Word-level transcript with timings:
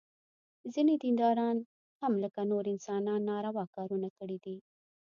ځینې 0.73 0.93
دینداران 1.03 1.57
هم 2.01 2.13
لکه 2.23 2.39
نور 2.51 2.63
انسانان 2.73 3.21
ناروا 3.29 3.65
کارونه 3.75 4.09
کړي 4.17 4.37
دي. 4.45 4.57